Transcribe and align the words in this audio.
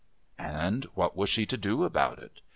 And 0.39 0.85
what 0.95 1.15
was 1.15 1.29
she 1.29 1.45
to 1.45 1.57
do 1.57 1.83
about 1.83 2.17
it? 2.17 2.41